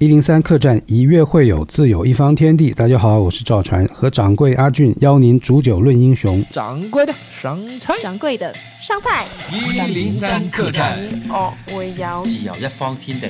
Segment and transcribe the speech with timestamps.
[0.00, 2.70] 一零三客栈一月会友，自有一方天地。
[2.70, 6.42] 大家好，我是赵传，和掌柜阿俊邀您煮酒论英雄。
[6.50, 8.50] 掌柜的上菜，掌柜的
[8.82, 9.26] 上菜。
[9.52, 13.28] 一零三客栈，哦，我要只有一方天地，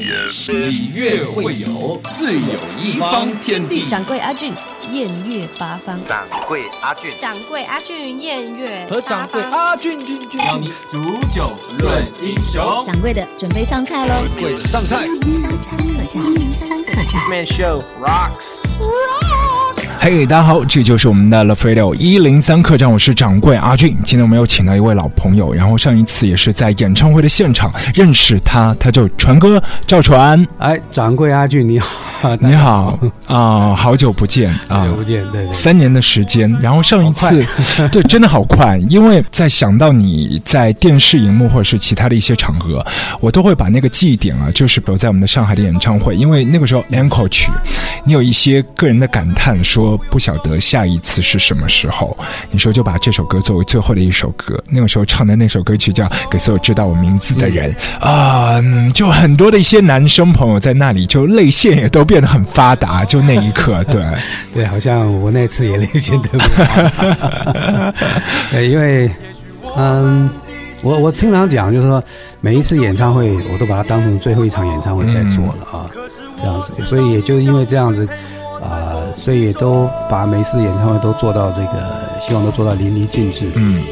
[0.71, 3.89] 一月会友，自有一方天地。
[3.89, 4.55] 掌柜阿俊，
[4.93, 5.99] 宴月八方。
[6.05, 11.51] 掌柜阿俊，掌柜阿俊，宴月和掌柜阿俊君君，邀你煮酒
[11.81, 12.81] 论英雄。
[12.85, 14.15] 掌柜的准备上菜喽！
[14.15, 15.05] 掌柜的上菜。
[16.60, 17.22] 三客栈。
[17.30, 19.49] Man Show rocks。
[20.03, 23.95] 嘿，大家好，这就是我们的 The Radio 一零三客栈，我是掌柜阿俊。
[24.03, 30.43] 今天我们又请到一位老朋友，然后上一次也是在演唱会的现场认识他，他就传哥赵传。
[30.57, 36.51] 哎，掌柜阿俊你好，你好啊，好久不见啊，好久不见，对对，三年的时间。
[36.63, 37.45] 然后上一次，
[37.93, 42.83] 对，真的好快，因为在想到你在电视荧幕或者是其他的一些场合，
[43.21, 47.53] 我都会把那个记忆点啊，就是比如在我们的上海的演唱会，因为那个时候 Encore 曲，
[48.07, 49.90] 你有一些个人的感叹说。
[49.97, 52.17] 不晓得下一次是什么时候，
[52.51, 54.63] 你说就把这首歌作为最后的一首歌。
[54.69, 58.61] 那个时候唱的那首歌曲叫《给所有知道我名字的人》啊，
[58.93, 63.05] 就很多的一些男生朋友在那里，就泪腺也都变得很发达。
[63.05, 64.05] 就那一刻，对
[64.55, 67.93] 对，好像我那次也泪腺特别发
[68.51, 69.11] 对，因为
[69.77, 70.29] 嗯，
[70.83, 72.03] 我我经常讲，就是说
[72.41, 75.89] 每一次演唱会，我都把它当成最后一场演唱会在做了啊，
[76.39, 76.85] 这样子。
[76.85, 78.07] 所以也就因为这样子。
[78.63, 81.73] 啊，所以都把每次演唱会都做到这个，
[82.21, 83.51] 希望都做到淋漓尽致。
[83.55, 83.83] 嗯。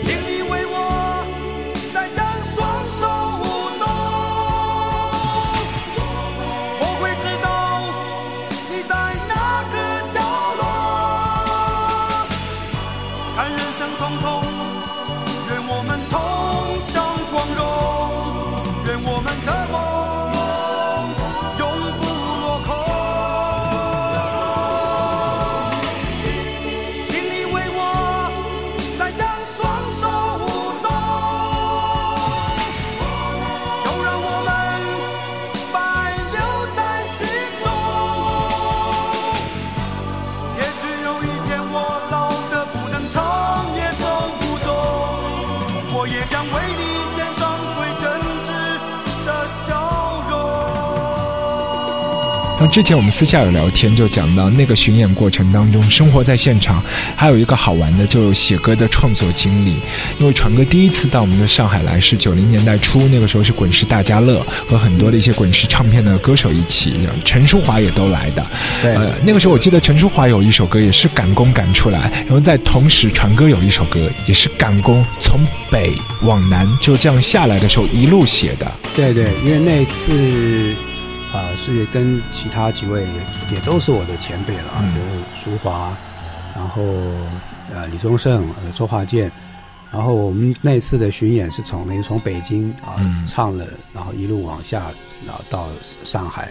[52.70, 56.82] 之前我们私下有聊天，就讲到那个巡演过程当中，生活在现场，
[57.16, 59.76] 还有一个好玩的，就写歌的创作经历。
[60.20, 68.46] 因为传哥第一次到我们的上海来是九零年代初，那个时候是滚石大家乐和很多的一些滚石唱片的歌手一起，陈淑华也都来的。
[68.82, 78.70] 对，那个时候我记得陈淑华有一首歌也是赶工赶出来，然后在同时传哥有一首歌也是赶工从北往南就这样下来的时候一路写的。
[78.94, 80.76] 对对，因为那次。
[81.38, 85.96] 啊，是跟其他几位也也都是我的前辈了啊，就是淑华，
[86.56, 86.82] 然后
[87.72, 89.30] 呃李宗盛、呃周华健，
[89.92, 94.90] 然后我们那次的巡演是从那个从北京啊唱了，然后一路往下，
[95.24, 95.68] 然后到
[96.02, 96.50] 上海，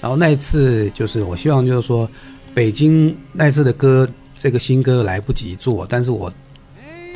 [0.00, 2.08] 然后那一次就是我希望就是说
[2.54, 6.32] 北京那次的歌这个新歌来不及做，但是我。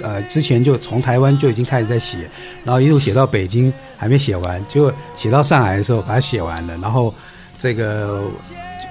[0.02, 2.28] 呃，之前就从台湾就已经开始在写，
[2.64, 6.76] 然后一路写到北京还没写完，就写到上海的时候把它写完了。
[6.78, 7.14] 然后
[7.56, 8.24] 这个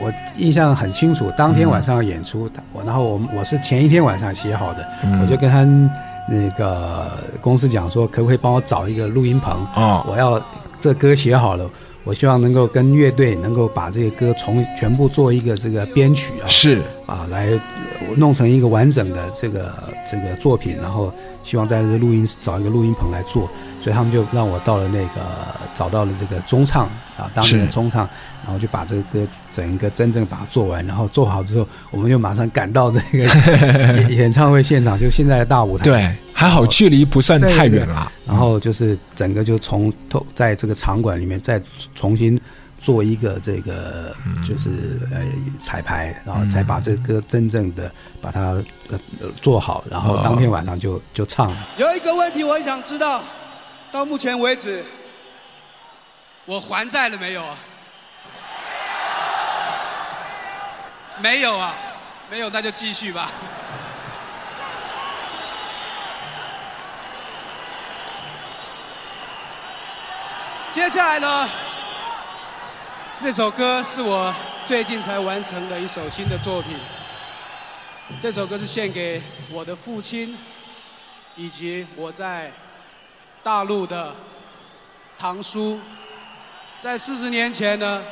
[0.02, 4.88] 我印象很清楚，当天晚上要演出，我然后我我是前一天晚上写好的，
[5.22, 5.66] 我就跟他
[6.30, 7.12] 那个
[7.42, 10.06] 公司讲说，可不可以帮我找一个录音棚啊？
[10.08, 10.42] 我要
[10.80, 11.70] 这歌写好了。
[12.04, 17.50] 我希望能够跟乐队能够把这个歌从全部做一个这个编曲啊，是啊，来
[18.16, 19.72] 弄成一个完整的这个
[20.10, 21.14] 这个作品，然后
[21.44, 23.48] 希望在这录音找一个录音棚来做，
[23.82, 25.22] 所以他们就让我到了那个
[25.74, 26.86] 找到了这个中唱
[27.18, 28.08] 啊，当年的中唱，
[28.46, 33.26] 然后就把这个歌整一个真正把它做完，然后做好之后，我们就马上赶到这个
[34.10, 35.84] 演唱会现场，就现在的大舞台。
[35.84, 36.16] 对。
[36.34, 41.62] 还好距离不算太远了，然后就是整个就从头在这个场馆里面再
[41.94, 42.40] 重新
[42.80, 44.12] 做一个这个
[44.48, 45.22] 就是呃
[45.62, 48.54] 彩排，然后才把这个歌真正的把它
[48.90, 49.00] 呃
[49.40, 51.58] 做好，然后当天晚上就就唱了。
[51.78, 53.22] 有一个问题我很想知道，
[53.92, 54.84] 到目前为止
[56.46, 57.58] 我还债了没有啊？
[61.20, 61.76] 没有啊，
[62.30, 63.30] 没有那就继续吧。
[70.72, 71.50] 接下来呢，
[73.20, 74.34] 这首歌是我
[74.64, 76.78] 最近才完成的一首新的作品。
[78.22, 79.22] 这首歌是献给
[79.52, 80.38] 我的父亲，
[81.36, 82.52] 以及我在
[83.44, 84.14] 大陆的
[85.18, 85.80] 堂叔。
[86.80, 88.04] 在四十年前呢，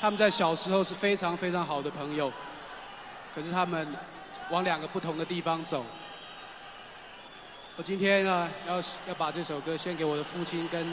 [0.00, 2.32] 他们在小时候是非常非常好的朋友，
[3.34, 3.86] 可是他们
[4.50, 5.84] 往两个不同的地方走。
[7.76, 8.76] 我今天呢，要
[9.06, 10.86] 要把这首歌献给我的父亲跟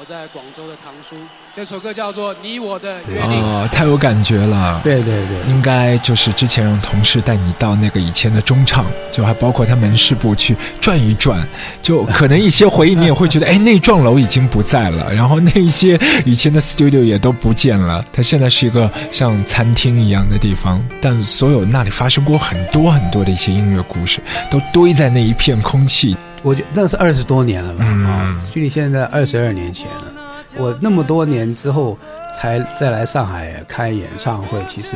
[0.00, 1.14] 我在广州的堂叔。
[1.54, 3.30] 这首歌叫做《你我的约定》。
[3.42, 4.80] 哦，太有感觉了。
[4.82, 11.46] 对对对，应该就是之前让同事带你到那个以前的中场，就还包括他门市部去转一转，
[11.80, 24.20] 就可能一些回忆你也会觉得， 哎，那幢楼已经不在了，然后那一些以前的 studio 也都不见了，它现在是一个像餐厅一样的地方，但所有那里发生过很多很多的一些音乐故事，
[24.50, 26.16] 都堆在那一片空气。
[26.44, 27.84] 我觉得那是二十多年了吧？
[27.88, 30.12] 嗯啊，距离现在二十二年前了。
[30.56, 31.98] 我那么多年之后
[32.32, 34.94] 才再来上海开演唱会，其实，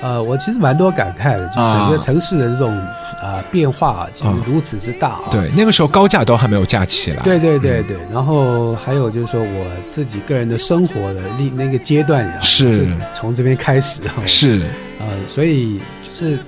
[0.00, 2.74] 呃，我其实蛮多感慨的，就整个城市的这种
[3.20, 5.24] 啊、变化其实如此之大啊。
[5.30, 7.20] 对，那个时候高架都还没有架起来。
[7.22, 14.14] 对对对对，然后还有就是说我自己个人的生活的那那个阶段啊，是从这边开始啊。
[14.24, 14.62] 是，
[15.00, 16.38] 呃，所以就是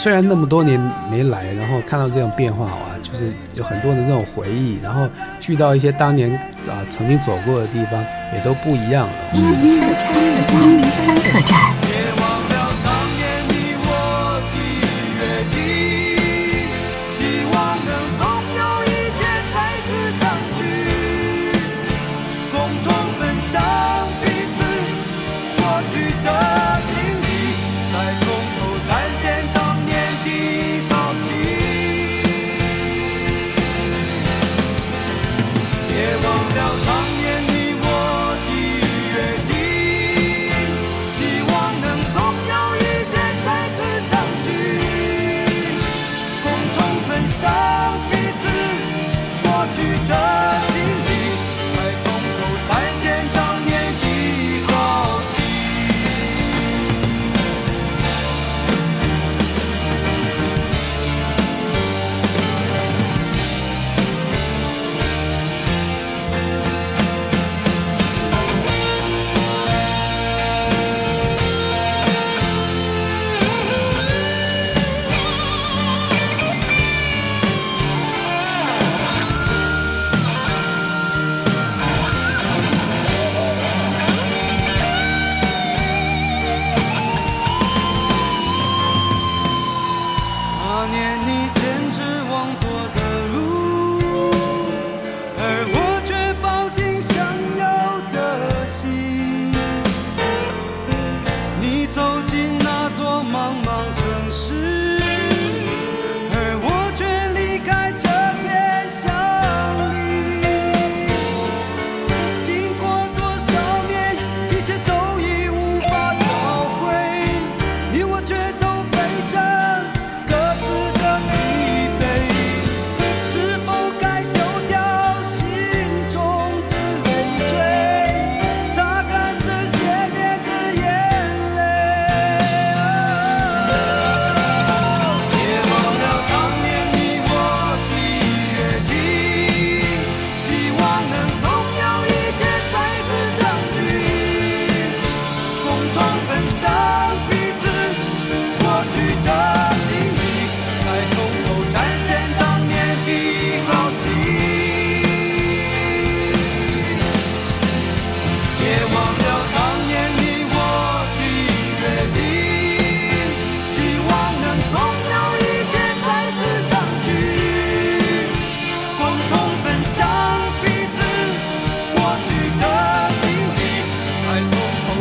[0.00, 0.80] 虽然那么多年
[1.10, 5.08] 没来，然后看到这种变化啊，就是有很多的这种回忆，然后
[5.40, 6.30] 去到一些当年
[6.68, 8.00] 啊、曾经走过的地方，
[8.32, 9.12] 也都不一样了。
[9.34, 11.77] 一零四三的心灵三客栈。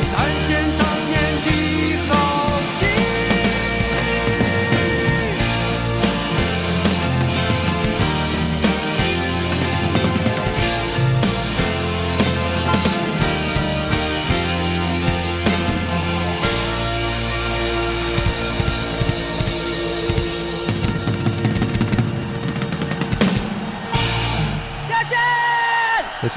[0.10, 0.87] 展现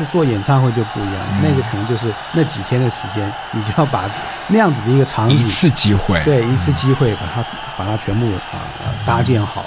[0.01, 4.11] 是做演唱会就不一样，那个可能就是那几天的时间，你就要把
[4.49, 6.19] 那样子的一个场景，一次机会。
[6.25, 7.45] 对一次机会把它
[7.77, 9.67] 把它全部啊、呃搭建好，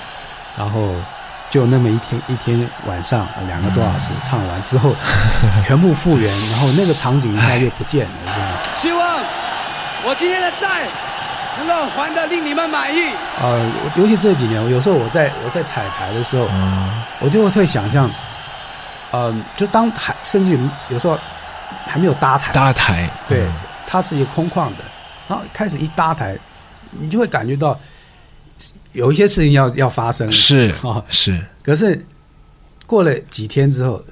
[0.58, 0.96] 然后
[1.52, 4.96] 就那么一天一天晚上呃两个多小时唱完之后，
[5.64, 8.50] 全部复原，然后那个场景一下又不见了，这样。
[8.74, 9.20] 希望
[10.06, 10.68] 我今天的债
[11.60, 13.12] 能够还的令你们满意。
[13.40, 13.64] 呃，
[13.96, 18.10] 尤其这几年，有时候我在我在彩排的时候，嗯，我就会想象，
[19.14, 21.18] 嗯、就当还甚至于有时候
[21.86, 23.54] 还没有搭台，搭台，对嗯。
[23.86, 24.84] 它是一个空旷的，
[25.28, 26.36] 然后开始一搭台，
[26.90, 27.80] 你就会感觉到
[28.92, 31.40] 有一些事情要要发生，是啊，是。
[31.62, 32.04] 可是
[32.88, 34.04] 过了几天之后，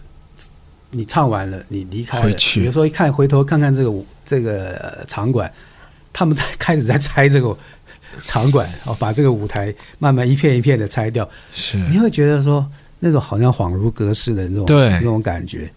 [0.92, 5.52] 你唱完了，你离开了，回去比如说一看回头看看这个舞这个呃场馆，
[6.14, 7.58] 他们在 开始在拆这个
[8.24, 12.70] 场馆，哦，把这个舞台慢慢一片一片的拆掉，是，你会觉得说
[13.02, 14.92] 那种好像恍如隔世的那种对。
[14.92, 15.70] 那种感觉。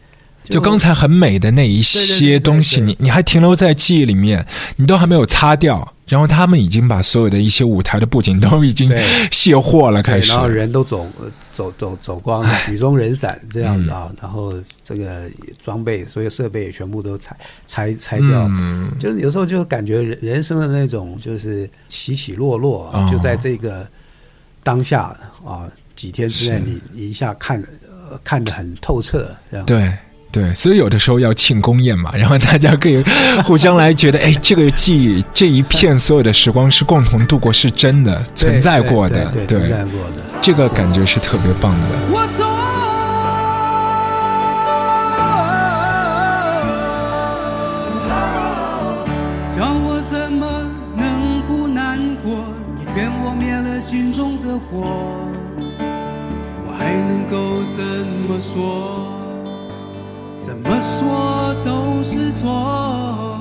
[0.45, 8.93] 就刚才很美的那一些东西，你你还停留在记忆里面，你都还没有擦掉，然后他们已经把所有的一些舞台的布景都已经
[9.31, 10.28] 卸货了，开，始。
[10.33, 14.52] 然后人都走呃走走走光了， 曲终人散这样子啊，然后
[14.83, 15.31] 这个
[15.64, 17.35] 装备所有设备也全部都拆
[17.66, 23.09] 拆拆掉，嗯，就是有时候就感觉人人生的那种就是起起落落啊，哦。
[23.11, 23.88] 就在这个
[24.62, 25.04] 当下
[25.43, 27.63] 啊几天之内你，你一下看
[28.11, 29.93] 呃看得很透彻，这样对。
[30.33, 33.01] 对，所以有的时候要庆功宴嘛， 然后大家可以
[33.45, 40.17] 互相来觉得，哎，这个记忆这一片所有的时光是共同度过，是真的存在过的，对对对存在过的。
[40.43, 41.89] 这个感觉是特别棒的。
[42.11, 42.45] 我懂，
[49.57, 52.45] 叫我怎么能不难过？
[52.77, 55.24] 你劝我灭了心中的火，
[57.06, 57.82] 能够怎
[58.26, 59.08] 么说？
[60.38, 63.38] 怎么说都是错。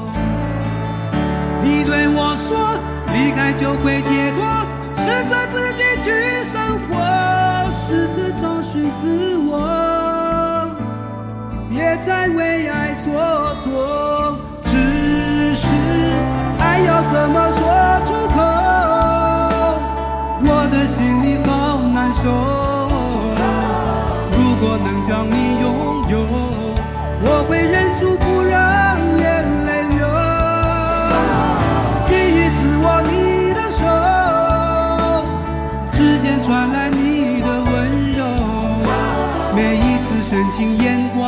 [1.61, 2.79] 你对我说，
[3.13, 4.65] 离开就会解脱，
[4.95, 6.11] 试着自己去
[6.43, 10.69] 生活，试着找寻自我，
[11.69, 13.11] 别再为爱蹉
[13.63, 14.35] 跎。
[14.65, 15.67] 只是
[16.59, 17.51] 爱要怎么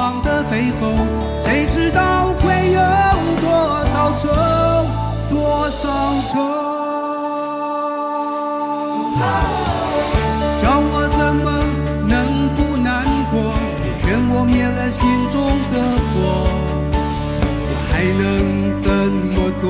[0.05, 0.93] 光的背后，
[1.39, 2.79] 谁知道会有
[3.41, 4.29] 多少愁，
[5.27, 5.89] 多少
[6.29, 6.33] 愁。
[10.61, 11.49] 叫我怎么
[12.07, 12.13] 能
[12.53, 13.55] 不难过？
[13.83, 15.75] 你劝我灭了心中的
[16.13, 16.45] 火，
[17.71, 18.23] 我还能
[18.77, 18.87] 怎
[19.33, 19.65] 么做？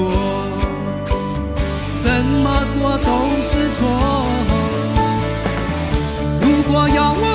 [2.04, 2.12] 怎
[2.44, 3.08] 么做都
[3.42, 3.80] 是错。
[6.42, 7.35] 如果要我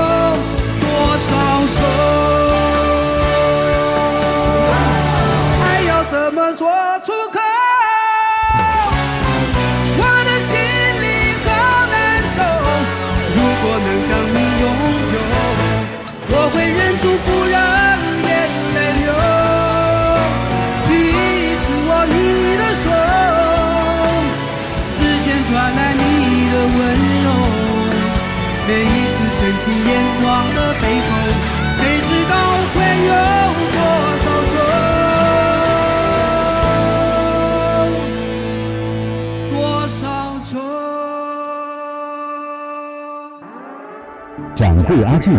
[44.81, 45.31] 掌柜阿俊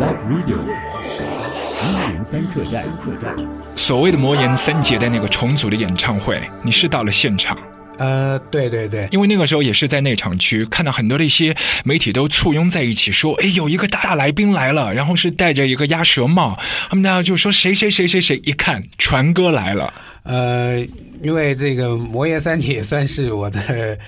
[0.00, 0.56] ，Love Radio
[1.82, 3.36] 一零三客栈，客栈。
[3.76, 7.58] 所谓的魔岩三杰的那个重组的演唱会，你是到了现场，
[7.98, 11.54] 呃，对对对，因为那个时候也是在内场区看到很多的一些
[11.84, 19.92] 媒体都簇拥在一起说，哎，有一个大来宾来了，然后是戴着一个鸭舌帽，他们大家就说谁谁谁谁谁，一看传哥来了。
[20.22, 20.78] 呃，
[21.22, 23.98] 因为这个魔岩三铁也算是我的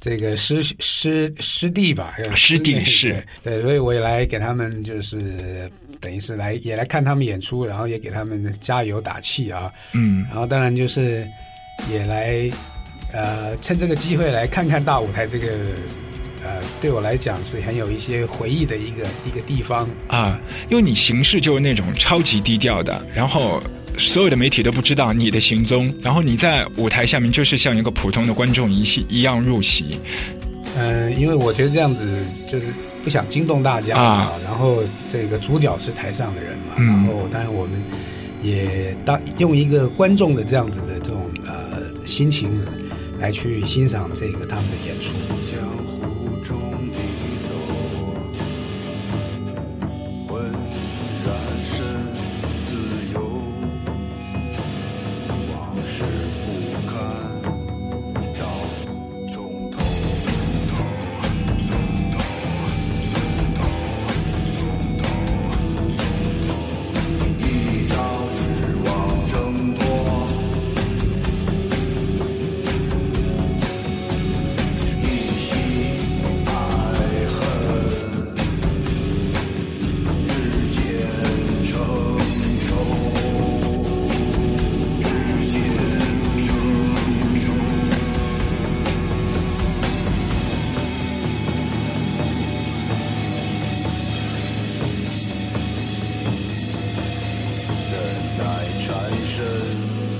[0.00, 3.24] 这个师师师弟吧，师弟是。
[3.42, 11.26] 对，所以我也来给他们就是等于是来也来看他们演出，然后也给他们加油打气啊，嗯，然后当然就是
[11.90, 12.50] 也来
[13.12, 15.56] 呃趁这个机会来看看大舞台这个
[16.44, 19.88] 呃对我来讲是很有一些回忆的一个一个地方。
[20.08, 20.40] 啊，
[20.70, 23.62] 因为你行事就是那种超级低调的，然后
[23.96, 29.98] 所有的媒体都不知道你的行踪，然后你在舞台下面就是像一个普通的观众一戏一样入席。
[30.76, 32.66] 嗯，因为我觉得这样子就是
[33.02, 37.82] 不想惊动大家啊然后这个主角是台上的人嘛，嗯然后当然我们
[38.42, 42.64] 也当用一个观众的这样子的这种呃心情
[43.18, 45.14] 来去欣赏这个他们的演出。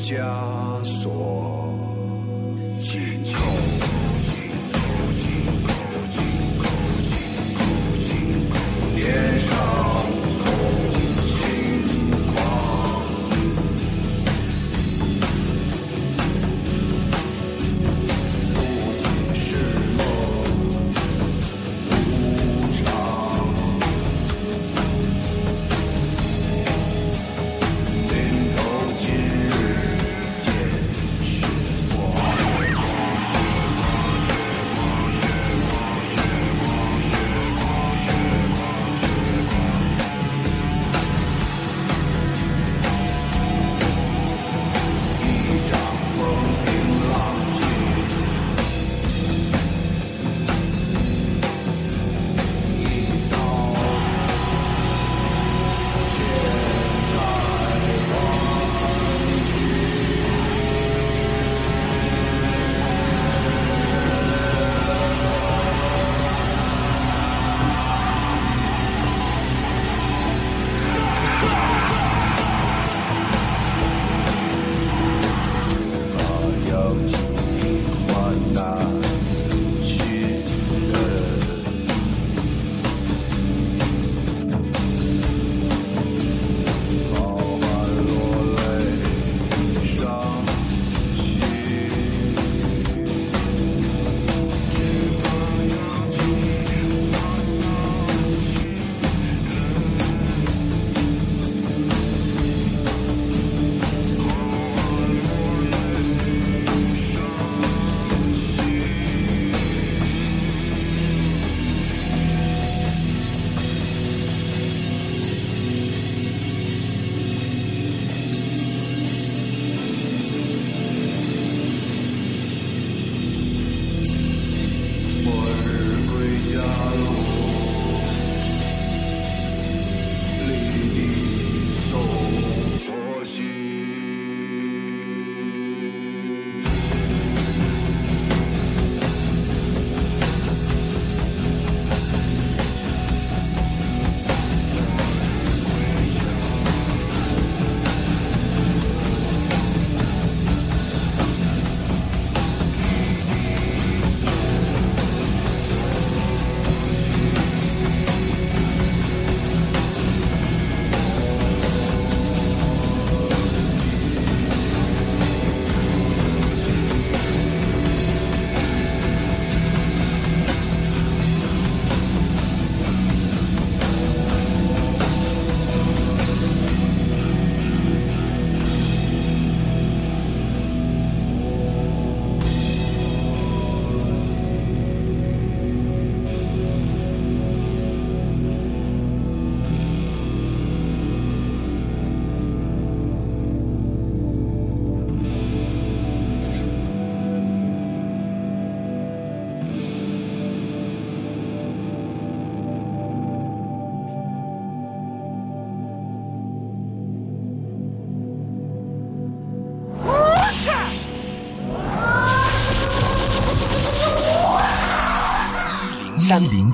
[0.08, 1.57] 枷锁，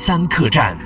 [0.07, 0.84] 三客栈。